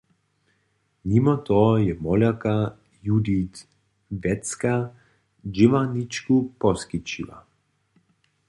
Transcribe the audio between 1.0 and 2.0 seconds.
Nimo toho je